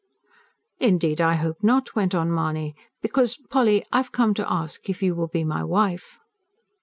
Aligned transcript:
"Indeed, 0.79 1.21
I 1.21 1.35
hope 1.35 1.57
not," 1.61 1.93
went 1.95 2.15
on 2.15 2.33
Mahony. 2.33 2.73
"Because, 3.03 3.37
Polly, 3.37 3.85
I've 3.91 4.11
come 4.11 4.33
to 4.33 4.51
ask 4.51 4.87
you 4.87 4.91
if 4.93 5.03
you 5.03 5.13
will 5.13 5.27
be 5.27 5.43
my 5.43 5.63
wife." 5.63 6.17